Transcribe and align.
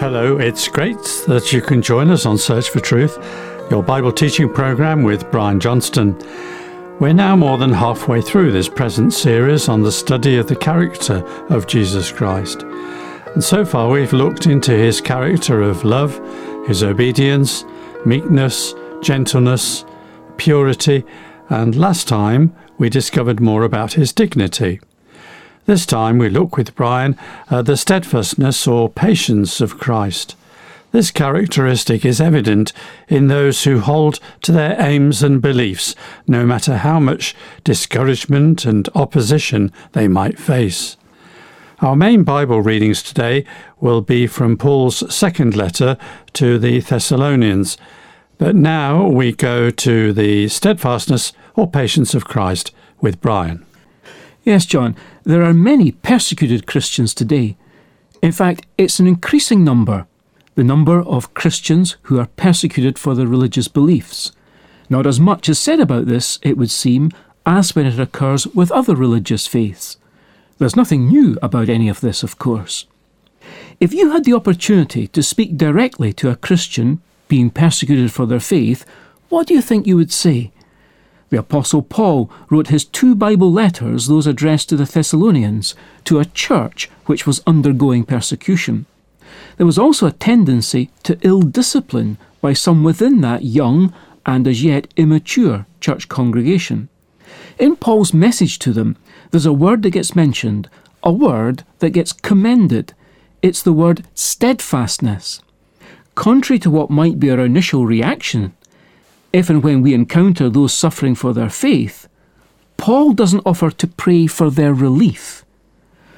Hello, 0.00 0.38
it's 0.38 0.66
great 0.66 0.96
that 1.28 1.52
you 1.52 1.60
can 1.60 1.82
join 1.82 2.08
us 2.08 2.24
on 2.24 2.38
Search 2.38 2.70
for 2.70 2.80
Truth, 2.80 3.18
your 3.70 3.82
Bible 3.82 4.10
teaching 4.10 4.50
program 4.50 5.02
with 5.02 5.30
Brian 5.30 5.60
Johnston. 5.60 6.16
We're 6.98 7.12
now 7.12 7.36
more 7.36 7.58
than 7.58 7.70
halfway 7.70 8.22
through 8.22 8.52
this 8.52 8.66
present 8.66 9.12
series 9.12 9.68
on 9.68 9.82
the 9.82 9.92
study 9.92 10.38
of 10.38 10.48
the 10.48 10.56
character 10.56 11.16
of 11.50 11.66
Jesus 11.66 12.10
Christ. 12.10 12.62
And 12.62 13.44
so 13.44 13.62
far, 13.62 13.90
we've 13.90 14.14
looked 14.14 14.46
into 14.46 14.72
his 14.72 15.02
character 15.02 15.60
of 15.60 15.84
love, 15.84 16.18
his 16.66 16.82
obedience, 16.82 17.66
meekness, 18.06 18.74
gentleness, 19.02 19.84
purity, 20.38 21.04
and 21.50 21.76
last 21.76 22.08
time 22.08 22.56
we 22.78 22.88
discovered 22.88 23.38
more 23.38 23.64
about 23.64 23.92
his 23.92 24.14
dignity. 24.14 24.80
This 25.66 25.86
time 25.86 26.18
we 26.18 26.28
look 26.28 26.56
with 26.56 26.74
Brian 26.74 27.16
at 27.50 27.66
the 27.66 27.76
steadfastness 27.76 28.66
or 28.66 28.88
patience 28.88 29.60
of 29.60 29.78
Christ. 29.78 30.34
This 30.92 31.12
characteristic 31.12 32.04
is 32.04 32.20
evident 32.20 32.72
in 33.08 33.28
those 33.28 33.62
who 33.62 33.78
hold 33.78 34.18
to 34.42 34.50
their 34.50 34.80
aims 34.80 35.22
and 35.22 35.40
beliefs, 35.40 35.94
no 36.26 36.44
matter 36.44 36.78
how 36.78 36.98
much 36.98 37.36
discouragement 37.62 38.64
and 38.64 38.88
opposition 38.94 39.72
they 39.92 40.08
might 40.08 40.38
face. 40.38 40.96
Our 41.80 41.94
main 41.94 42.24
Bible 42.24 42.60
readings 42.60 43.02
today 43.02 43.44
will 43.78 44.00
be 44.00 44.26
from 44.26 44.56
Paul's 44.56 45.14
second 45.14 45.56
letter 45.56 45.96
to 46.34 46.58
the 46.58 46.80
Thessalonians. 46.80 47.78
But 48.36 48.56
now 48.56 49.06
we 49.06 49.32
go 49.32 49.70
to 49.70 50.12
the 50.12 50.48
steadfastness 50.48 51.32
or 51.54 51.70
patience 51.70 52.14
of 52.14 52.24
Christ 52.24 52.72
with 53.00 53.20
Brian. 53.20 53.64
Yes, 54.42 54.66
John, 54.66 54.96
there 55.30 55.44
are 55.44 55.54
many 55.54 55.92
persecuted 55.92 56.66
Christians 56.66 57.14
today. 57.14 57.56
In 58.20 58.32
fact, 58.32 58.66
it's 58.76 58.98
an 58.98 59.06
increasing 59.06 59.62
number, 59.62 60.06
the 60.56 60.64
number 60.64 61.00
of 61.02 61.34
Christians 61.34 61.96
who 62.02 62.18
are 62.18 62.28
persecuted 62.36 62.98
for 62.98 63.14
their 63.14 63.28
religious 63.28 63.68
beliefs. 63.68 64.32
Not 64.88 65.06
as 65.06 65.20
much 65.20 65.48
is 65.48 65.60
said 65.60 65.78
about 65.78 66.06
this, 66.06 66.40
it 66.42 66.56
would 66.56 66.70
seem, 66.70 67.12
as 67.46 67.76
when 67.76 67.86
it 67.86 68.00
occurs 68.00 68.46
with 68.48 68.72
other 68.72 68.96
religious 68.96 69.46
faiths. 69.46 69.98
There's 70.58 70.74
nothing 70.74 71.06
new 71.06 71.38
about 71.40 71.68
any 71.68 71.88
of 71.88 72.00
this, 72.00 72.24
of 72.24 72.38
course. 72.38 72.86
If 73.78 73.94
you 73.94 74.10
had 74.10 74.24
the 74.24 74.34
opportunity 74.34 75.06
to 75.06 75.22
speak 75.22 75.56
directly 75.56 76.12
to 76.14 76.28
a 76.28 76.36
Christian 76.36 77.00
being 77.28 77.50
persecuted 77.50 78.12
for 78.12 78.26
their 78.26 78.40
faith, 78.40 78.84
what 79.28 79.46
do 79.46 79.54
you 79.54 79.62
think 79.62 79.86
you 79.86 79.96
would 79.96 80.12
say? 80.12 80.50
The 81.30 81.38
Apostle 81.38 81.82
Paul 81.82 82.28
wrote 82.50 82.68
his 82.68 82.84
two 82.84 83.14
Bible 83.14 83.52
letters, 83.52 84.08
those 84.08 84.26
addressed 84.26 84.68
to 84.68 84.76
the 84.76 84.84
Thessalonians, 84.84 85.76
to 86.04 86.18
a 86.18 86.24
church 86.24 86.90
which 87.06 87.24
was 87.24 87.40
undergoing 87.46 88.04
persecution. 88.04 88.86
There 89.56 89.66
was 89.66 89.78
also 89.78 90.08
a 90.08 90.12
tendency 90.12 90.90
to 91.04 91.18
ill 91.22 91.42
discipline 91.42 92.18
by 92.40 92.52
some 92.52 92.82
within 92.82 93.20
that 93.20 93.44
young 93.44 93.94
and 94.26 94.48
as 94.48 94.64
yet 94.64 94.92
immature 94.96 95.66
church 95.80 96.08
congregation. 96.08 96.88
In 97.60 97.76
Paul's 97.76 98.12
message 98.12 98.58
to 98.60 98.72
them, 98.72 98.96
there's 99.30 99.46
a 99.46 99.52
word 99.52 99.82
that 99.82 99.90
gets 99.90 100.16
mentioned, 100.16 100.68
a 101.04 101.12
word 101.12 101.62
that 101.78 101.90
gets 101.90 102.12
commended. 102.12 102.92
It's 103.40 103.62
the 103.62 103.72
word 103.72 104.04
steadfastness. 104.14 105.40
Contrary 106.16 106.58
to 106.58 106.70
what 106.70 106.90
might 106.90 107.20
be 107.20 107.30
our 107.30 107.38
initial 107.38 107.86
reaction 107.86 108.52
if 109.32 109.48
and 109.48 109.62
when 109.62 109.82
we 109.82 109.94
encounter 109.94 110.48
those 110.48 110.72
suffering 110.72 111.14
for 111.14 111.32
their 111.32 111.50
faith, 111.50 112.08
Paul 112.76 113.12
doesn't 113.12 113.46
offer 113.46 113.70
to 113.70 113.86
pray 113.86 114.26
for 114.26 114.50
their 114.50 114.72
relief. 114.72 115.44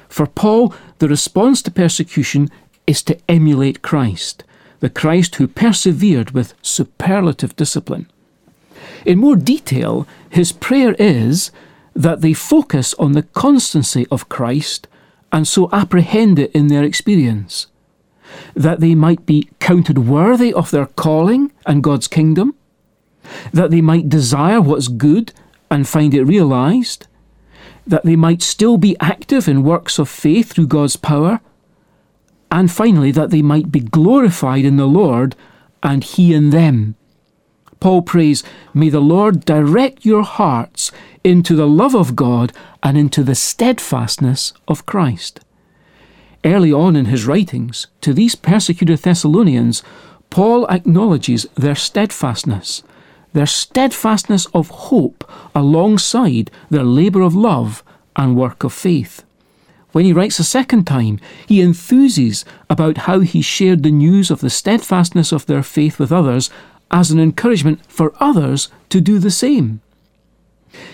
For 0.09 0.25
Paul, 0.25 0.73
the 0.99 1.09
response 1.09 1.61
to 1.63 1.71
persecution 1.71 2.49
is 2.87 3.03
to 3.03 3.17
emulate 3.27 3.81
Christ, 3.81 4.43
the 4.79 4.89
Christ 4.89 5.35
who 5.35 5.47
persevered 5.47 6.31
with 6.31 6.53
superlative 6.61 7.55
discipline. 7.55 8.09
In 9.05 9.19
more 9.19 9.35
detail, 9.35 10.07
his 10.29 10.51
prayer 10.51 10.95
is 10.99 11.51
that 11.95 12.21
they 12.21 12.33
focus 12.33 12.93
on 12.95 13.11
the 13.11 13.23
constancy 13.23 14.07
of 14.09 14.29
Christ 14.29 14.87
and 15.31 15.47
so 15.47 15.69
apprehend 15.71 16.39
it 16.39 16.51
in 16.51 16.67
their 16.67 16.83
experience, 16.83 17.67
that 18.55 18.79
they 18.79 18.95
might 18.95 19.25
be 19.25 19.49
counted 19.59 20.07
worthy 20.07 20.53
of 20.53 20.71
their 20.71 20.85
calling 20.85 21.51
and 21.65 21.83
God's 21.83 22.07
kingdom, 22.07 22.55
that 23.51 23.71
they 23.71 23.81
might 23.81 24.09
desire 24.09 24.61
what's 24.61 24.87
good 24.87 25.33
and 25.69 25.87
find 25.87 26.13
it 26.13 26.23
realized, 26.23 27.07
that 27.85 28.03
they 28.03 28.15
might 28.15 28.41
still 28.41 28.77
be 28.77 28.95
active 28.99 29.47
in 29.47 29.63
works 29.63 29.99
of 29.99 30.09
faith 30.09 30.53
through 30.53 30.67
God's 30.67 30.95
power, 30.95 31.41
and 32.51 32.71
finally, 32.71 33.11
that 33.11 33.31
they 33.31 33.41
might 33.41 33.71
be 33.71 33.79
glorified 33.79 34.63
in 34.63 34.77
the 34.77 34.85
Lord 34.85 35.35
and 35.81 36.03
He 36.03 36.33
in 36.33 36.51
them. 36.51 36.95
Paul 37.79 38.03
prays, 38.03 38.43
May 38.73 38.89
the 38.89 39.01
Lord 39.01 39.43
direct 39.43 40.05
your 40.05 40.23
hearts 40.23 40.91
into 41.23 41.55
the 41.55 41.67
love 41.67 41.95
of 41.95 42.15
God 42.15 42.53
and 42.81 42.97
into 42.97 43.23
the 43.23 43.35
steadfastness 43.35 44.53
of 44.67 44.85
Christ. 44.85 45.39
Early 46.45 46.71
on 46.71 46.95
in 46.95 47.05
his 47.05 47.25
writings 47.25 47.87
to 48.01 48.13
these 48.13 48.35
persecuted 48.35 48.99
Thessalonians, 48.99 49.81
Paul 50.29 50.65
acknowledges 50.67 51.45
their 51.55 51.75
steadfastness 51.75 52.83
their 53.33 53.45
steadfastness 53.45 54.45
of 54.53 54.69
hope 54.69 55.29
alongside 55.53 56.49
their 56.69 56.83
labour 56.83 57.21
of 57.21 57.35
love 57.35 57.83
and 58.15 58.35
work 58.35 58.63
of 58.63 58.73
faith. 58.73 59.23
When 59.91 60.05
he 60.05 60.13
writes 60.13 60.39
a 60.39 60.43
second 60.43 60.85
time, 60.85 61.19
he 61.47 61.61
enthuses 61.61 62.45
about 62.69 62.99
how 62.99 63.19
he 63.19 63.41
shared 63.41 63.83
the 63.83 63.91
news 63.91 64.31
of 64.31 64.41
the 64.41 64.49
steadfastness 64.49 65.31
of 65.31 65.45
their 65.45 65.61
faith 65.61 65.99
with 65.99 66.11
others 66.11 66.49
as 66.89 67.11
an 67.11 67.19
encouragement 67.19 67.85
for 67.87 68.13
others 68.19 68.69
to 68.89 68.99
do 68.99 69.19
the 69.19 69.31
same. 69.31 69.81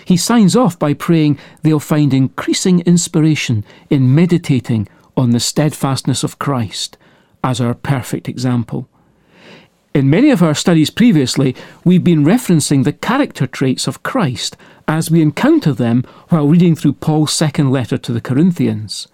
He 0.04 0.18
signs 0.18 0.54
off 0.54 0.78
by 0.78 0.92
praying 0.92 1.38
they'll 1.62 1.80
find 1.80 2.12
increasing 2.12 2.80
inspiration 2.80 3.64
in 3.88 4.14
meditating 4.14 4.86
on 5.16 5.30
the 5.30 5.40
steadfastness 5.40 6.22
of 6.22 6.38
Christ 6.38 6.98
as 7.42 7.60
our 7.60 7.72
perfect 7.72 8.28
example. 8.28 8.86
In 9.92 10.08
many 10.08 10.30
of 10.30 10.40
our 10.40 10.54
studies 10.54 10.88
previously, 10.88 11.56
we've 11.84 12.04
been 12.04 12.24
referencing 12.24 12.84
the 12.84 12.92
character 12.92 13.44
traits 13.44 13.88
of 13.88 14.04
Christ 14.04 14.56
as 14.86 15.10
we 15.10 15.20
encounter 15.20 15.72
them 15.72 16.04
while 16.28 16.46
reading 16.46 16.76
through 16.76 16.92
Paul's 16.92 17.32
second 17.32 17.72
letter 17.72 17.98
to 17.98 18.12
the 18.12 18.20
Corinthians. 18.20 19.08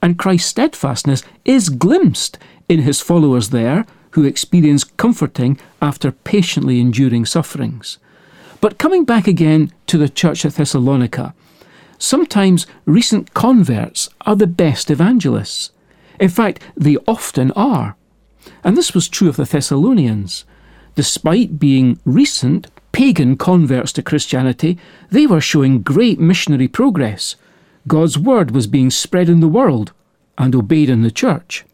And 0.00 0.18
Christ's 0.18 0.48
steadfastness 0.50 1.24
is 1.44 1.70
glimpsed 1.70 2.38
in 2.68 2.82
his 2.82 3.00
followers 3.00 3.50
there, 3.50 3.84
who 4.12 4.24
experience 4.24 4.84
comforting 4.84 5.58
after 5.80 6.12
patiently 6.12 6.78
enduring 6.78 7.26
sufferings. 7.26 7.98
But 8.60 8.78
coming 8.78 9.04
back 9.04 9.26
again 9.26 9.72
to 9.88 9.98
the 9.98 10.08
church 10.08 10.44
at 10.44 10.54
Thessalonica, 10.54 11.34
sometimes 11.98 12.68
recent 12.84 13.34
converts 13.34 14.08
are 14.20 14.36
the 14.36 14.46
best 14.46 14.88
evangelists. 14.88 15.72
In 16.20 16.28
fact, 16.28 16.62
they 16.76 16.96
often 17.08 17.50
are. 17.52 17.96
And 18.64 18.76
this 18.76 18.94
was 18.94 19.08
true 19.08 19.28
of 19.28 19.36
the 19.36 19.44
Thessalonians. 19.44 20.44
Despite 20.94 21.58
being 21.58 21.98
recent 22.04 22.68
pagan 22.92 23.36
converts 23.36 23.92
to 23.94 24.02
Christianity, 24.02 24.78
they 25.10 25.26
were 25.26 25.40
showing 25.40 25.82
great 25.82 26.20
missionary 26.20 26.68
progress. 26.68 27.36
God's 27.88 28.18
word 28.18 28.50
was 28.50 28.66
being 28.66 28.90
spread 28.90 29.28
in 29.28 29.40
the 29.40 29.48
world 29.48 29.92
and 30.38 30.54
obeyed 30.54 30.90
in 30.90 31.02
the 31.02 31.10
church. 31.10 31.64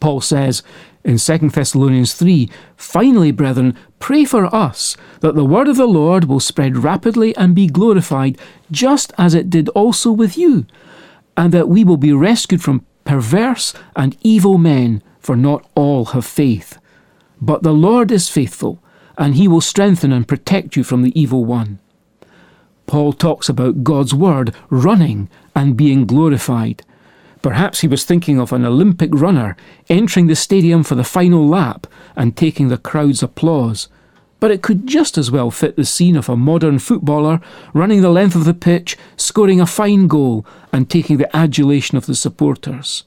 Paul 0.00 0.20
says 0.20 0.62
in 1.04 1.18
2 1.18 1.50
Thessalonians 1.50 2.14
3 2.14 2.50
Finally, 2.76 3.30
brethren, 3.30 3.76
pray 3.98 4.24
for 4.24 4.52
us 4.54 4.96
that 5.20 5.34
the 5.34 5.44
word 5.44 5.68
of 5.68 5.76
the 5.76 5.86
Lord 5.86 6.24
will 6.24 6.40
spread 6.40 6.78
rapidly 6.78 7.34
and 7.36 7.54
be 7.54 7.66
glorified, 7.66 8.38
just 8.70 9.12
as 9.16 9.34
it 9.34 9.48
did 9.48 9.68
also 9.70 10.10
with 10.10 10.36
you, 10.36 10.66
and 11.36 11.52
that 11.52 11.68
we 11.68 11.84
will 11.84 11.96
be 11.96 12.12
rescued 12.12 12.62
from 12.62 12.84
perverse 13.04 13.72
and 13.96 14.16
evil 14.22 14.58
men 14.58 15.02
for 15.22 15.36
not 15.36 15.66
all 15.74 16.06
have 16.06 16.26
faith. 16.26 16.78
But 17.40 17.62
the 17.62 17.72
Lord 17.72 18.10
is 18.10 18.28
faithful, 18.28 18.82
and 19.16 19.34
he 19.34 19.48
will 19.48 19.60
strengthen 19.60 20.12
and 20.12 20.28
protect 20.28 20.76
you 20.76 20.84
from 20.84 21.02
the 21.02 21.18
evil 21.18 21.44
one. 21.44 21.78
Paul 22.86 23.12
talks 23.12 23.48
about 23.48 23.84
God's 23.84 24.12
word 24.12 24.54
running 24.68 25.28
and 25.54 25.76
being 25.76 26.04
glorified. 26.04 26.84
Perhaps 27.40 27.80
he 27.80 27.88
was 27.88 28.04
thinking 28.04 28.38
of 28.38 28.52
an 28.52 28.64
Olympic 28.64 29.10
runner 29.12 29.56
entering 29.88 30.26
the 30.26 30.36
stadium 30.36 30.84
for 30.84 30.94
the 30.94 31.04
final 31.04 31.46
lap 31.46 31.86
and 32.14 32.36
taking 32.36 32.68
the 32.68 32.78
crowd's 32.78 33.22
applause. 33.22 33.88
But 34.38 34.50
it 34.50 34.62
could 34.62 34.86
just 34.86 35.18
as 35.18 35.30
well 35.30 35.50
fit 35.50 35.76
the 35.76 35.84
scene 35.84 36.16
of 36.16 36.28
a 36.28 36.36
modern 36.36 36.78
footballer 36.78 37.40
running 37.72 38.00
the 38.00 38.10
length 38.10 38.34
of 38.34 38.44
the 38.44 38.54
pitch, 38.54 38.96
scoring 39.16 39.60
a 39.60 39.66
fine 39.66 40.06
goal, 40.06 40.44
and 40.72 40.90
taking 40.90 41.16
the 41.16 41.34
adulation 41.36 41.96
of 41.96 42.06
the 42.06 42.14
supporters. 42.14 43.04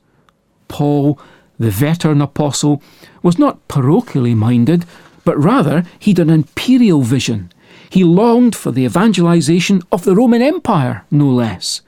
Paul 0.67 1.19
the 1.59 1.71
veteran 1.71 2.21
apostle, 2.21 2.81
was 3.21 3.39
not 3.39 3.67
parochially 3.67 4.35
minded, 4.35 4.85
but 5.23 5.37
rather 5.37 5.83
he'd 5.99 6.19
an 6.19 6.29
imperial 6.29 7.01
vision. 7.01 7.51
He 7.89 8.03
longed 8.03 8.55
for 8.55 8.71
the 8.71 8.83
evangelization 8.83 9.81
of 9.91 10.03
the 10.03 10.15
Roman 10.15 10.41
Empire, 10.41 11.05
no 11.11 11.27
less. 11.29 11.81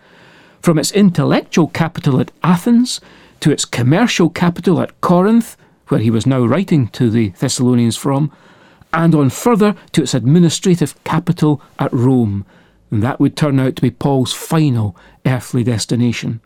From 0.62 0.80
its 0.80 0.92
intellectual 0.92 1.68
capital 1.68 2.20
at 2.20 2.32
Athens 2.44 3.02
to 3.40 3.52
its 3.52 3.66
commercial 3.66 4.30
capital 4.30 4.82
at 4.82 5.00
Corinth, 5.02 5.56
where 5.88 6.00
he 6.00 6.10
was 6.10 6.26
now 6.26 6.46
writing 6.46 6.88
to 6.90 7.10
the 7.10 7.30
Thessalonians 7.30 7.98
from, 7.98 8.32
and 8.94 9.14
on 9.14 9.30
further 9.30 9.76
to 9.92 10.02
its 10.02 10.14
administrative 10.14 11.02
capital 11.04 11.62
at 11.78 11.94
Rome. 11.94 12.46
And 12.90 13.04
that 13.04 13.20
would 13.20 13.36
turn 13.36 13.60
out 13.60 13.76
to 13.76 13.82
be 13.82 13.92
Paul's 13.92 14.34
final 14.34 14.96
earthly 15.26 15.64
destination. 15.64 16.42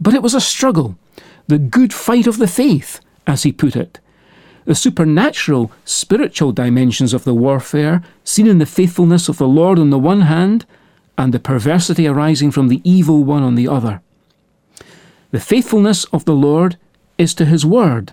But 0.00 0.14
it 0.14 0.22
was 0.22 0.34
a 0.34 0.40
struggle, 0.40 0.96
the 1.46 1.58
good 1.58 1.92
fight 1.92 2.26
of 2.26 2.38
the 2.38 2.48
faith, 2.48 3.00
as 3.26 3.42
he 3.42 3.52
put 3.52 3.76
it. 3.76 4.00
The 4.64 4.74
supernatural, 4.74 5.70
spiritual 5.84 6.52
dimensions 6.52 7.12
of 7.12 7.24
the 7.24 7.34
warfare, 7.34 8.02
seen 8.24 8.46
in 8.46 8.58
the 8.58 8.66
faithfulness 8.66 9.28
of 9.28 9.38
the 9.38 9.48
Lord 9.48 9.78
on 9.78 9.90
the 9.90 9.98
one 9.98 10.22
hand, 10.22 10.64
and 11.18 11.32
the 11.32 11.38
perversity 11.38 12.06
arising 12.06 12.50
from 12.50 12.68
the 12.68 12.80
evil 12.82 13.24
one 13.24 13.42
on 13.42 13.54
the 13.54 13.68
other. 13.68 14.00
The 15.30 15.40
faithfulness 15.40 16.04
of 16.06 16.24
the 16.24 16.34
Lord 16.34 16.76
is 17.18 17.34
to 17.34 17.44
his 17.44 17.66
word, 17.66 18.12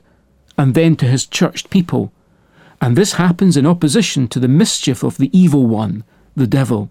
and 0.58 0.76
then 0.76 0.96
to 0.98 1.06
his 1.06 1.26
churched 1.26 1.70
people, 1.70 2.12
and 2.82 2.96
this 2.96 3.14
happens 3.14 3.56
in 3.56 3.68
opposition 3.68 4.28
to 4.30 4.40
the 4.40 4.48
mischief 4.48 5.04
of 5.04 5.18
the 5.18 5.36
evil 5.38 5.68
one, 5.68 6.04
the 6.36 6.48
devil. 6.48 6.90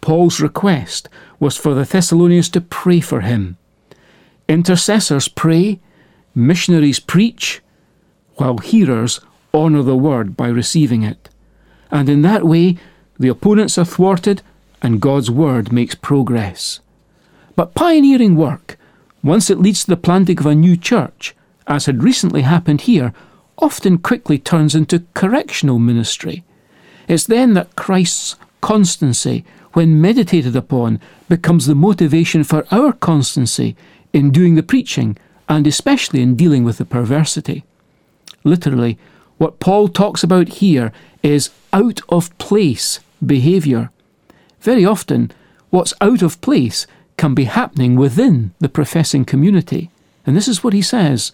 Paul's 0.00 0.40
request 0.40 1.08
was 1.38 1.56
for 1.56 1.74
the 1.74 1.84
Thessalonians 1.84 2.48
to 2.50 2.60
pray 2.60 3.00
for 3.00 3.20
him. 3.20 3.56
Intercessors 4.50 5.28
pray, 5.28 5.78
missionaries 6.34 6.98
preach, 6.98 7.60
while 8.34 8.58
hearers 8.58 9.20
honour 9.54 9.84
the 9.84 9.94
word 9.94 10.36
by 10.36 10.48
receiving 10.48 11.04
it. 11.04 11.28
And 11.92 12.08
in 12.08 12.22
that 12.22 12.44
way, 12.44 12.76
the 13.16 13.28
opponents 13.28 13.78
are 13.78 13.84
thwarted 13.84 14.42
and 14.82 15.00
God's 15.00 15.30
word 15.30 15.70
makes 15.70 15.94
progress. 15.94 16.80
But 17.54 17.76
pioneering 17.76 18.34
work, 18.34 18.76
once 19.22 19.50
it 19.50 19.60
leads 19.60 19.84
to 19.84 19.90
the 19.90 19.96
planting 19.96 20.40
of 20.40 20.46
a 20.46 20.54
new 20.56 20.76
church, 20.76 21.36
as 21.68 21.86
had 21.86 22.02
recently 22.02 22.42
happened 22.42 22.80
here, 22.80 23.12
often 23.58 23.98
quickly 23.98 24.36
turns 24.36 24.74
into 24.74 25.04
correctional 25.14 25.78
ministry. 25.78 26.42
It's 27.06 27.24
then 27.24 27.54
that 27.54 27.76
Christ's 27.76 28.34
constancy, 28.60 29.44
when 29.74 30.00
meditated 30.00 30.56
upon, 30.56 30.98
becomes 31.28 31.66
the 31.66 31.76
motivation 31.76 32.42
for 32.42 32.66
our 32.72 32.92
constancy 32.92 33.76
in 34.12 34.30
doing 34.30 34.54
the 34.54 34.62
preaching 34.62 35.16
and 35.48 35.66
especially 35.66 36.22
in 36.22 36.36
dealing 36.36 36.64
with 36.64 36.78
the 36.78 36.84
perversity. 36.84 37.64
Literally, 38.44 38.98
what 39.38 39.60
Paul 39.60 39.88
talks 39.88 40.22
about 40.22 40.48
here 40.48 40.92
is 41.22 41.50
out 41.72 42.00
of 42.08 42.36
place 42.38 43.00
behaviour. 43.24 43.90
Very 44.60 44.84
often, 44.84 45.32
what's 45.70 45.94
out 46.00 46.22
of 46.22 46.40
place 46.40 46.86
can 47.16 47.34
be 47.34 47.44
happening 47.44 47.96
within 47.96 48.52
the 48.60 48.68
professing 48.68 49.24
community. 49.24 49.90
And 50.26 50.36
this 50.36 50.48
is 50.48 50.62
what 50.62 50.72
he 50.72 50.82
says 50.82 51.32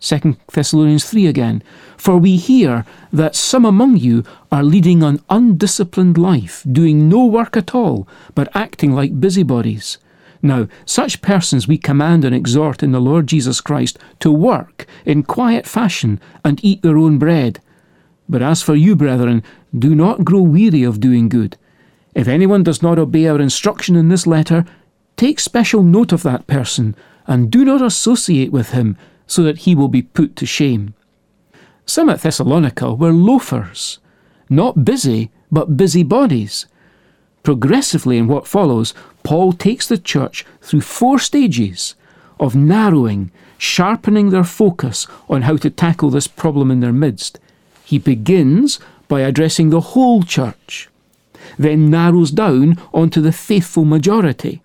2 0.00 0.36
Thessalonians 0.52 1.08
3 1.08 1.26
again. 1.26 1.62
For 1.96 2.18
we 2.18 2.36
hear 2.36 2.84
that 3.12 3.34
some 3.34 3.64
among 3.64 3.96
you 3.96 4.24
are 4.52 4.62
leading 4.62 5.02
an 5.02 5.20
undisciplined 5.30 6.18
life, 6.18 6.64
doing 6.70 7.08
no 7.08 7.24
work 7.24 7.56
at 7.56 7.74
all, 7.74 8.06
but 8.34 8.54
acting 8.54 8.92
like 8.92 9.20
busybodies. 9.20 9.98
Now, 10.46 10.68
such 10.84 11.22
persons 11.22 11.66
we 11.66 11.76
command 11.76 12.24
and 12.24 12.32
exhort 12.32 12.80
in 12.80 12.92
the 12.92 13.00
Lord 13.00 13.26
Jesus 13.26 13.60
Christ 13.60 13.98
to 14.20 14.30
work 14.30 14.86
in 15.04 15.24
quiet 15.24 15.66
fashion 15.66 16.20
and 16.44 16.64
eat 16.64 16.82
their 16.82 16.96
own 16.96 17.18
bread. 17.18 17.60
But 18.28 18.42
as 18.42 18.62
for 18.62 18.76
you, 18.76 18.94
brethren, 18.94 19.42
do 19.76 19.92
not 19.92 20.24
grow 20.24 20.42
weary 20.42 20.84
of 20.84 21.00
doing 21.00 21.28
good. 21.28 21.56
If 22.14 22.28
anyone 22.28 22.62
does 22.62 22.80
not 22.80 22.96
obey 22.96 23.26
our 23.26 23.40
instruction 23.40 23.96
in 23.96 24.08
this 24.08 24.24
letter, 24.24 24.64
take 25.16 25.40
special 25.40 25.82
note 25.82 26.12
of 26.12 26.22
that 26.22 26.46
person, 26.46 26.94
and 27.26 27.50
do 27.50 27.64
not 27.64 27.82
associate 27.82 28.52
with 28.52 28.70
him 28.70 28.96
so 29.26 29.42
that 29.42 29.58
he 29.58 29.74
will 29.74 29.88
be 29.88 30.02
put 30.02 30.36
to 30.36 30.46
shame. 30.46 30.94
Some 31.86 32.08
at 32.08 32.20
Thessalonica 32.20 32.94
were 32.94 33.12
loafers, 33.12 33.98
not 34.48 34.84
busy, 34.84 35.32
but 35.50 35.76
busybodies. 35.76 36.66
Progressively, 37.46 38.18
in 38.18 38.26
what 38.26 38.44
follows, 38.48 38.92
Paul 39.22 39.52
takes 39.52 39.86
the 39.86 39.98
church 39.98 40.44
through 40.60 40.80
four 40.80 41.20
stages 41.20 41.94
of 42.40 42.56
narrowing, 42.56 43.30
sharpening 43.56 44.30
their 44.30 44.42
focus 44.42 45.06
on 45.28 45.42
how 45.42 45.56
to 45.58 45.70
tackle 45.70 46.10
this 46.10 46.26
problem 46.26 46.72
in 46.72 46.80
their 46.80 46.92
midst. 46.92 47.38
He 47.84 48.00
begins 48.00 48.80
by 49.06 49.20
addressing 49.20 49.70
the 49.70 49.92
whole 49.94 50.24
church, 50.24 50.88
then 51.56 51.88
narrows 51.88 52.32
down 52.32 52.82
onto 52.92 53.20
the 53.20 53.30
faithful 53.30 53.84
majority, 53.84 54.60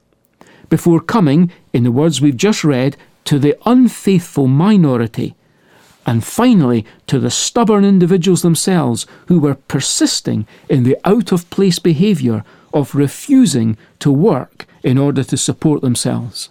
before 0.68 1.01
coming, 1.01 1.51
in 1.74 1.83
the 1.83 1.92
words 1.92 2.19
we've 2.19 2.36
just 2.36 2.63
read, 2.63 2.98
to 3.25 3.38
the 3.38 3.56
unfaithful 3.63 4.48
minority, 4.48 5.36
and 6.06 6.24
finally 6.24 6.86
to 7.07 7.19
the 7.19 7.31
stubborn 7.31 7.86
individuals 7.86 8.42
themselves 8.42 9.06
who 9.27 9.39
were 9.39 9.56
persisting 9.56 10.48
in 10.69 10.83
the 10.83 10.98
out 11.06 11.31
of 11.31 11.50
place 11.50 11.80
behaviour 11.80 12.44
of 12.74 12.95
refusing 12.95 13.77
to 14.00 14.12
work 14.12 14.65
in 14.83 14.98
order 14.98 15.24
to 15.24 15.38
support 15.38 15.81
themselves. 15.81 16.50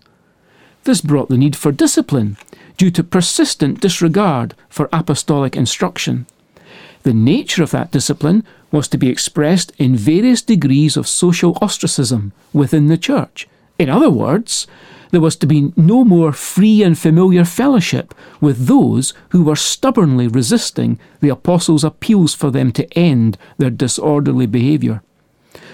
This 0.85 1.01
brought 1.01 1.29
the 1.29 1.39
need 1.39 1.57
for 1.57 1.73
discipline 1.73 2.37
due 2.77 2.91
to 2.93 3.05
persistent 3.05 3.81
disregard 3.81 4.55
for 4.69 4.89
apostolic 4.93 5.57
instruction. 5.57 6.27
The 7.03 7.13
nature 7.13 7.63
of 7.63 7.71
that 7.73 7.91
discipline 7.91 8.45
was 8.71 8.89
to 8.89 8.99
be 8.99 9.09
expressed 9.09 9.73
in 9.79 9.97
various 9.97 10.43
degrees 10.43 10.97
of 10.97 11.09
social 11.09 11.59
ostracism 11.61 12.33
within 12.53 12.87
the 12.87 12.99
church. 12.99 13.49
In 13.79 13.89
other 13.89 14.11
words, 14.11 14.67
there 15.11 15.21
was 15.21 15.37
to 15.37 15.47
be 15.47 15.73
no 15.77 16.05
more 16.05 16.33
free 16.33 16.83
and 16.83 16.99
familiar 16.99 17.45
fellowship 17.45 18.15
with 18.41 18.67
those 18.67 19.13
who 19.31 19.43
were 19.43 19.57
stubbornly 19.57 20.29
resisting 20.29 20.99
the 21.21 21.29
apostles' 21.29 21.85
appeals 21.85 22.35
for 22.35 22.51
them 22.51 22.73
to 22.73 22.99
end 22.99 23.37
their 23.59 23.71
disorderly 23.71 24.47
behaviour. 24.47 25.03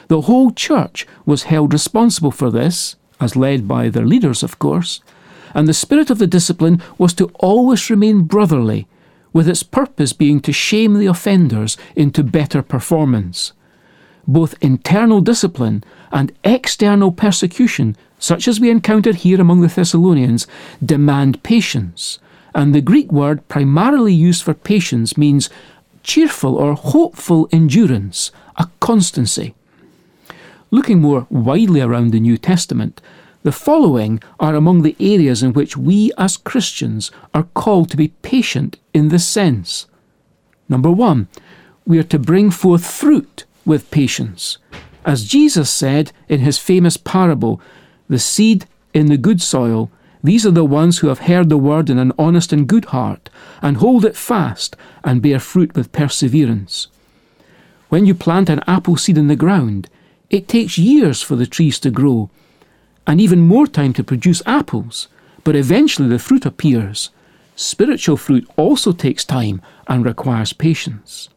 The 0.08 0.22
whole 0.22 0.50
church 0.52 1.06
was 1.24 1.44
held 1.44 1.72
responsible 1.72 2.30
for 2.30 2.50
this, 2.50 2.96
as 3.20 3.36
led 3.36 3.66
by 3.66 3.88
their 3.88 4.06
leaders, 4.06 4.42
of 4.42 4.58
course, 4.58 5.00
and 5.54 5.66
the 5.66 5.74
spirit 5.74 6.10
of 6.10 6.18
the 6.18 6.26
discipline 6.26 6.82
was 6.98 7.14
to 7.14 7.30
always 7.34 7.90
remain 7.90 8.22
brotherly, 8.22 8.86
with 9.32 9.48
its 9.48 9.62
purpose 9.62 10.12
being 10.12 10.40
to 10.40 10.52
shame 10.52 10.94
the 10.94 11.06
offenders 11.06 11.76
into 11.94 12.22
better 12.22 12.62
performance. 12.62 13.52
Both 14.26 14.54
internal 14.60 15.20
discipline 15.20 15.84
and 16.10 16.32
external 16.44 17.12
persecution 17.12 17.96
such 18.18 18.48
as 18.48 18.60
we 18.60 18.70
encountered 18.70 19.16
here 19.16 19.40
among 19.40 19.60
the 19.60 19.68
Thessalonians, 19.68 20.46
demand 20.84 21.42
patience. 21.42 22.18
And 22.54 22.74
the 22.74 22.80
Greek 22.80 23.12
word 23.12 23.46
primarily 23.48 24.14
used 24.14 24.42
for 24.42 24.54
patience 24.54 25.16
means 25.16 25.50
cheerful 26.02 26.56
or 26.56 26.74
hopeful 26.74 27.48
endurance, 27.52 28.30
a 28.56 28.68
constancy. 28.80 29.54
Looking 30.70 31.00
more 31.00 31.26
widely 31.28 31.80
around 31.80 32.10
the 32.10 32.20
New 32.20 32.38
Testament, 32.38 33.00
the 33.42 33.52
following 33.52 34.20
are 34.40 34.54
among 34.54 34.82
the 34.82 34.96
areas 34.98 35.42
in 35.42 35.52
which 35.52 35.76
we 35.76 36.10
as 36.18 36.36
Christians 36.36 37.10
are 37.34 37.46
called 37.54 37.90
to 37.90 37.96
be 37.96 38.08
patient 38.08 38.78
in 38.92 39.08
this 39.08 39.26
sense. 39.26 39.86
Number 40.68 40.90
one, 40.90 41.28
we 41.86 41.98
are 41.98 42.04
to 42.04 42.18
bring 42.18 42.50
forth 42.50 42.84
fruit 42.84 43.44
with 43.66 43.90
patience. 43.90 44.58
As 45.04 45.24
Jesus 45.24 45.68
said 45.68 46.12
in 46.28 46.40
his 46.40 46.58
famous 46.58 46.96
parable, 46.96 47.60
the 48.08 48.18
seed 48.18 48.66
in 48.94 49.06
the 49.06 49.18
good 49.18 49.42
soil, 49.42 49.90
these 50.22 50.46
are 50.46 50.50
the 50.50 50.64
ones 50.64 50.98
who 50.98 51.08
have 51.08 51.20
heard 51.20 51.48
the 51.48 51.58
word 51.58 51.90
in 51.90 51.98
an 51.98 52.12
honest 52.18 52.52
and 52.52 52.66
good 52.66 52.86
heart, 52.86 53.28
and 53.62 53.76
hold 53.76 54.04
it 54.04 54.16
fast, 54.16 54.74
and 55.04 55.22
bear 55.22 55.38
fruit 55.38 55.74
with 55.74 55.92
perseverance. 55.92 56.88
When 57.88 58.06
you 58.06 58.14
plant 58.14 58.48
an 58.48 58.62
apple 58.66 58.96
seed 58.96 59.18
in 59.18 59.28
the 59.28 59.36
ground, 59.36 59.88
it 60.30 60.48
takes 60.48 60.78
years 60.78 61.22
for 61.22 61.36
the 61.36 61.46
trees 61.46 61.78
to 61.80 61.90
grow, 61.90 62.30
and 63.06 63.20
even 63.20 63.40
more 63.40 63.68
time 63.68 63.92
to 63.92 64.02
produce 64.02 64.42
apples, 64.46 65.06
but 65.44 65.54
eventually 65.54 66.08
the 66.08 66.18
fruit 66.18 66.44
appears. 66.44 67.10
Spiritual 67.54 68.16
fruit 68.16 68.48
also 68.56 68.92
takes 68.92 69.24
time 69.24 69.62
and 69.86 70.04
requires 70.04 70.52
patience. 70.52 71.28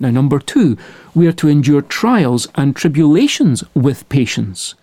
Now, 0.00 0.10
number 0.10 0.38
two, 0.38 0.76
we 1.14 1.26
are 1.26 1.32
to 1.32 1.48
endure 1.48 1.82
trials 1.82 2.48
and 2.56 2.74
tribulations 2.74 3.62
with 3.74 4.08
patience. 4.08 4.74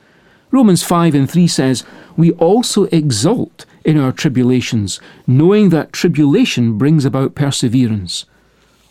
Romans 0.51 0.83
5 0.83 1.15
and 1.15 1.29
3 1.29 1.47
says, 1.47 1.83
We 2.15 2.31
also 2.33 2.85
exult 2.85 3.65
in 3.83 3.97
our 3.97 4.11
tribulations, 4.11 4.99
knowing 5.27 5.69
that 5.69 5.93
tribulation 5.93 6.77
brings 6.77 7.05
about 7.05 7.35
perseverance. 7.35 8.25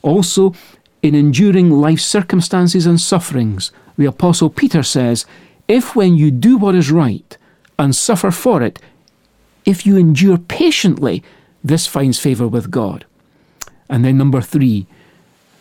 Also, 0.02 0.54
in 1.02 1.14
enduring 1.14 1.70
life's 1.70 2.04
circumstances 2.04 2.86
and 2.86 3.00
sufferings, 3.00 3.72
the 3.96 4.06
Apostle 4.06 4.50
Peter 4.50 4.82
says, 4.82 5.26
If 5.68 5.96
when 5.96 6.16
you 6.16 6.30
do 6.30 6.56
what 6.56 6.74
is 6.74 6.90
right 6.90 7.36
and 7.78 7.94
suffer 7.94 8.30
for 8.30 8.62
it, 8.62 8.78
if 9.64 9.86
you 9.86 9.96
endure 9.96 10.38
patiently, 10.38 11.22
this 11.62 11.86
finds 11.86 12.18
favour 12.18 12.48
with 12.48 12.70
God. 12.70 13.04
And 13.88 14.04
then 14.04 14.16
number 14.16 14.40
three, 14.40 14.86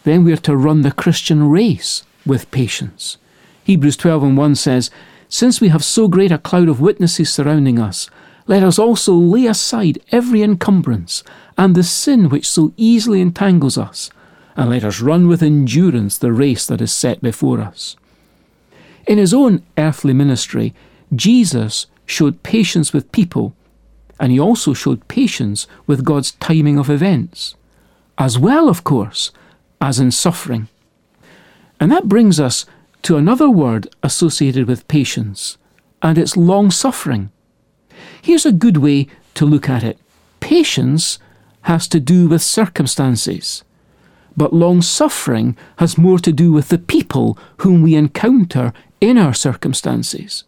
then 0.03 0.23
we 0.23 0.33
are 0.33 0.37
to 0.37 0.55
run 0.55 0.81
the 0.81 0.91
Christian 0.91 1.49
race 1.49 2.03
with 2.25 2.51
patience. 2.51 3.17
Hebrews 3.63 3.97
12 3.97 4.23
and 4.23 4.37
1 4.37 4.55
says, 4.55 4.89
since 5.27 5.61
we 5.61 5.67
have 5.67 5.83
so 5.83 6.07
great 6.07 6.31
a 6.31 6.39
cloud 6.39 6.67
of 6.67 6.81
witnesses 6.81 7.31
surrounding 7.31 7.77
us, 7.79 8.09
let 8.47 8.63
us 8.63 8.79
also 8.79 9.13
lay 9.13 9.45
aside 9.45 9.99
every 10.11 10.41
encumbrance 10.41 11.23
and 11.55 11.75
the 11.75 11.83
sin 11.83 12.29
which 12.29 12.49
so 12.49 12.73
easily 12.77 13.21
entangles 13.21 13.77
us, 13.77 14.09
and 14.55 14.71
let 14.71 14.83
us 14.83 15.01
run 15.01 15.27
with 15.27 15.43
endurance 15.43 16.17
the 16.17 16.31
race 16.31 16.65
that 16.65 16.81
is 16.81 16.91
set 16.91 17.21
before 17.21 17.59
us. 17.59 17.95
In 19.05 19.19
his 19.19 19.35
own 19.35 19.61
earthly 19.77 20.13
ministry, 20.13 20.73
Jesus 21.13 21.85
showed 22.07 22.41
patience 22.41 22.91
with 22.91 23.11
people, 23.11 23.53
and 24.19 24.31
he 24.31 24.39
also 24.39 24.73
showed 24.73 25.07
patience 25.07 25.67
with 25.85 26.03
God's 26.03 26.31
timing 26.31 26.79
of 26.79 26.89
events, 26.89 27.55
as 28.17 28.39
well, 28.39 28.67
of 28.67 28.83
course, 28.83 29.31
as 29.81 29.99
in 29.99 30.11
suffering. 30.11 30.67
And 31.79 31.91
that 31.91 32.09
brings 32.09 32.39
us 32.39 32.65
to 33.03 33.17
another 33.17 33.49
word 33.49 33.87
associated 34.03 34.67
with 34.67 34.87
patience, 34.87 35.57
and 36.01 36.17
it's 36.17 36.35
long 36.37 36.71
suffering. 36.71 37.31
Here's 38.21 38.45
a 38.45 38.51
good 38.51 38.77
way 38.77 39.07
to 39.35 39.45
look 39.45 39.69
at 39.69 39.83
it 39.83 39.97
patience 40.39 41.19
has 41.63 41.87
to 41.87 41.99
do 41.99 42.27
with 42.27 42.41
circumstances, 42.41 43.63
but 44.35 44.53
long 44.53 44.81
suffering 44.81 45.55
has 45.77 45.97
more 45.97 46.19
to 46.19 46.31
do 46.31 46.51
with 46.51 46.69
the 46.69 46.77
people 46.77 47.37
whom 47.57 47.81
we 47.81 47.95
encounter 47.95 48.73
in 49.01 49.17
our 49.17 49.33
circumstances. 49.33 50.43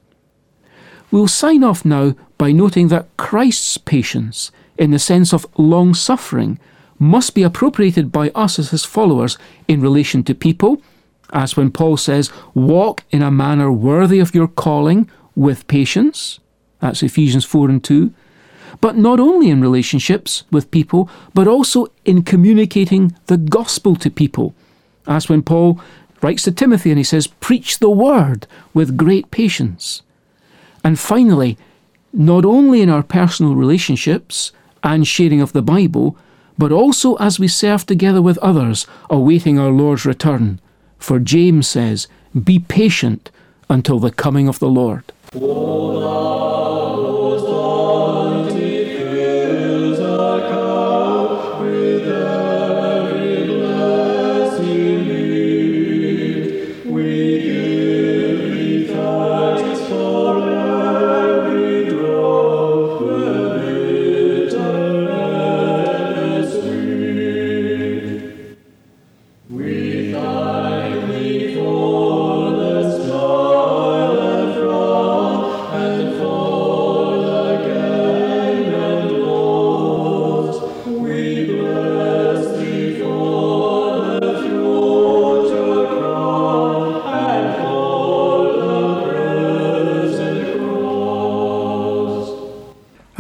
We'll 1.11 1.27
sign 1.27 1.63
off 1.63 1.83
now 1.83 2.15
by 2.37 2.51
noting 2.51 2.87
that 2.87 3.15
Christ's 3.17 3.77
patience, 3.77 4.51
in 4.77 4.91
the 4.91 4.99
sense 4.99 5.33
of 5.33 5.45
long 5.57 5.93
suffering, 5.93 6.57
must 7.01 7.33
be 7.33 7.41
appropriated 7.41 8.11
by 8.11 8.29
us 8.35 8.59
as 8.59 8.69
his 8.69 8.85
followers 8.85 9.35
in 9.67 9.81
relation 9.81 10.23
to 10.23 10.35
people, 10.35 10.79
as 11.33 11.57
when 11.57 11.71
Paul 11.71 11.97
says, 11.97 12.31
Walk 12.53 13.03
in 13.09 13.23
a 13.23 13.31
manner 13.31 13.71
worthy 13.71 14.19
of 14.19 14.35
your 14.35 14.47
calling 14.47 15.09
with 15.35 15.67
patience. 15.67 16.39
That's 16.79 17.01
Ephesians 17.01 17.43
4 17.43 17.69
and 17.71 17.83
2. 17.83 18.13
But 18.81 18.97
not 18.97 19.19
only 19.19 19.49
in 19.49 19.61
relationships 19.61 20.43
with 20.51 20.69
people, 20.69 21.09
but 21.33 21.47
also 21.47 21.87
in 22.05 22.21
communicating 22.21 23.17
the 23.25 23.37
gospel 23.37 23.95
to 23.95 24.11
people. 24.11 24.53
As 25.07 25.27
when 25.27 25.41
Paul 25.41 25.81
writes 26.21 26.43
to 26.43 26.51
Timothy 26.51 26.91
and 26.91 26.99
he 26.99 27.03
says, 27.03 27.25
Preach 27.25 27.79
the 27.79 27.89
word 27.89 28.45
with 28.75 28.95
great 28.95 29.31
patience. 29.31 30.03
And 30.83 30.99
finally, 30.99 31.57
not 32.13 32.45
only 32.45 32.83
in 32.83 32.89
our 32.89 33.03
personal 33.03 33.55
relationships 33.55 34.51
and 34.83 35.07
sharing 35.07 35.41
of 35.41 35.53
the 35.53 35.63
Bible, 35.63 36.15
but 36.57 36.71
also 36.71 37.15
as 37.15 37.39
we 37.39 37.47
serve 37.47 37.85
together 37.85 38.21
with 38.21 38.37
others, 38.39 38.87
awaiting 39.09 39.57
our 39.59 39.71
Lord's 39.71 40.05
return. 40.05 40.59
For 40.97 41.19
James 41.19 41.67
says, 41.67 42.07
Be 42.43 42.59
patient 42.59 43.31
until 43.69 43.99
the 43.99 44.11
coming 44.11 44.47
of 44.47 44.59
the 44.59 44.69
Lord. 44.69 45.03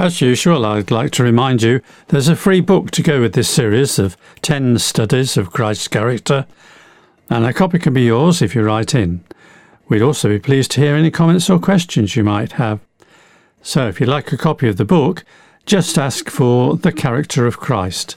As 0.01 0.19
usual, 0.19 0.65
I'd 0.65 0.89
like 0.89 1.11
to 1.11 1.23
remind 1.23 1.61
you 1.61 1.79
there's 2.07 2.27
a 2.27 2.35
free 2.35 2.59
book 2.59 2.89
to 2.89 3.03
go 3.03 3.21
with 3.21 3.33
this 3.33 3.47
series 3.47 3.99
of 3.99 4.17
10 4.41 4.79
studies 4.79 5.37
of 5.37 5.51
Christ's 5.51 5.87
character, 5.87 6.47
and 7.29 7.45
a 7.45 7.53
copy 7.53 7.77
can 7.77 7.93
be 7.93 8.01
yours 8.01 8.41
if 8.41 8.55
you 8.55 8.63
write 8.63 8.95
in. 8.95 9.23
We'd 9.87 10.01
also 10.01 10.27
be 10.27 10.39
pleased 10.39 10.71
to 10.71 10.81
hear 10.81 10.95
any 10.95 11.11
comments 11.11 11.51
or 11.51 11.59
questions 11.59 12.15
you 12.15 12.23
might 12.23 12.53
have. 12.53 12.79
So 13.61 13.87
if 13.89 13.99
you'd 13.99 14.09
like 14.09 14.31
a 14.31 14.37
copy 14.37 14.67
of 14.67 14.77
the 14.77 14.85
book, 14.85 15.23
just 15.67 15.99
ask 15.99 16.31
for 16.31 16.77
The 16.77 16.91
Character 16.91 17.45
of 17.45 17.59
Christ, 17.59 18.15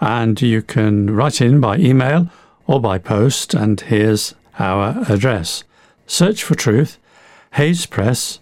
and 0.00 0.40
you 0.40 0.62
can 0.62 1.14
write 1.14 1.42
in 1.42 1.60
by 1.60 1.76
email 1.76 2.30
or 2.66 2.80
by 2.80 2.96
post, 2.96 3.52
and 3.52 3.78
here's 3.78 4.34
our 4.58 5.04
address. 5.06 5.64
Search 6.06 6.42
for 6.42 6.54
Truth, 6.54 6.96
Hayes 7.56 7.84
Press, 7.84 8.40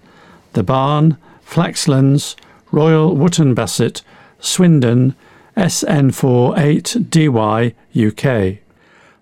The 0.52 0.62
Barn, 0.62 1.18
Flaxlands, 1.44 2.37
Royal 2.70 3.14
Wootton 3.14 3.54
Bassett, 3.54 4.02
Swindon, 4.40 5.14
SN48DY, 5.56 7.75
UK. 7.96 8.58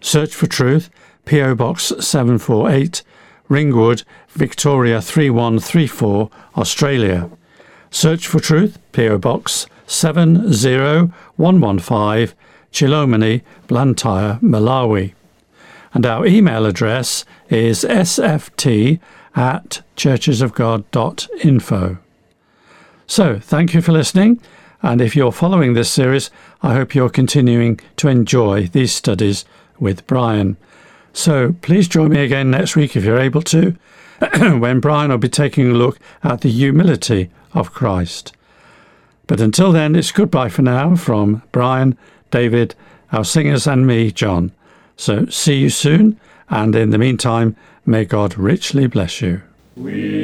Search 0.00 0.34
for 0.34 0.46
Truth, 0.46 0.90
PO 1.24 1.54
Box 1.54 1.92
748, 1.98 3.02
Ringwood, 3.48 4.02
Victoria 4.30 5.00
3134, 5.00 6.28
Australia. 6.56 7.30
Search 7.90 8.26
for 8.26 8.40
Truth, 8.40 8.78
PO 8.92 9.18
Box 9.18 9.66
70115, 9.86 12.34
Chilomoni, 12.72 13.42
Blantyre, 13.66 14.38
Malawi. 14.42 15.14
And 15.94 16.04
our 16.04 16.26
email 16.26 16.66
address 16.66 17.24
is 17.48 17.84
sft 17.84 19.00
at 19.34 19.82
churchesofgod.info. 19.96 21.98
So, 23.06 23.38
thank 23.38 23.72
you 23.72 23.80
for 23.82 23.92
listening. 23.92 24.40
And 24.82 25.00
if 25.00 25.14
you're 25.14 25.32
following 25.32 25.75
this 25.75 25.90
series, 25.90 26.30
I 26.62 26.75
hope 26.75 26.94
you're 26.94 27.08
continuing 27.08 27.80
to 27.96 28.08
enjoy 28.08 28.66
these 28.66 28.92
studies 28.92 29.44
with 29.78 30.06
Brian. 30.06 30.56
So, 31.12 31.54
please 31.62 31.86
join 31.88 32.10
me 32.10 32.25
again 32.25 32.50
next 32.50 32.75
week 32.75 32.96
if 32.96 33.04
you're 33.04 33.18
able 33.18 33.42
to, 33.42 33.76
when 34.58 34.80
Brian 34.80 35.10
will 35.10 35.18
be 35.18 35.28
taking 35.28 35.70
a 35.70 35.75
look 35.75 35.98
at 36.25 36.40
the 36.40 36.50
humility 36.50 37.30
of 37.54 37.72
Christ. 37.72 38.32
But 39.28 39.40
until 39.40 39.72
then, 39.72 39.94
it's 39.94 40.12
goodbye 40.12 40.48
for 40.48 40.62
now 40.62 40.96
from 40.96 41.42
Brian, 41.52 41.96
David, 42.30 42.75
our 43.12 43.25
singers, 43.25 43.66
and 43.66 43.86
me, 43.86 44.10
John. 44.10 44.52
So, 44.96 45.26
see 45.26 45.58
you 45.58 45.70
soon, 45.70 46.18
and 46.48 46.75
in 46.75 46.90
the 46.90 46.98
meantime, 46.98 47.56
may 47.84 48.04
God 48.04 48.36
richly 48.36 48.88
bless 48.88 49.20
you. 49.20 49.42
We 49.76 50.15